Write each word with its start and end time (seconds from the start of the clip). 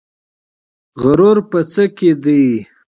غرور 1.01 1.37
په 1.49 1.59
څه 1.71 1.83
کې 1.97 2.11
دی؟ 2.23 2.43